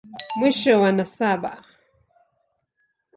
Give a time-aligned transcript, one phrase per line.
[0.37, 1.51] Mwisho wa nasaba.